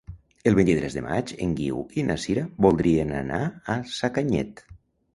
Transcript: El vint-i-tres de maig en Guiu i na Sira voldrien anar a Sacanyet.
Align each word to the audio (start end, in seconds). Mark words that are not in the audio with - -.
El 0.51 0.55
vint-i-tres 0.59 0.95
de 0.99 1.03
maig 1.07 1.33
en 1.47 1.53
Guiu 1.61 1.83
i 1.99 2.07
na 2.09 2.17
Sira 2.25 2.49
voldrien 2.69 3.15
anar 3.23 3.41
a 3.77 3.81
Sacanyet. 4.03 4.69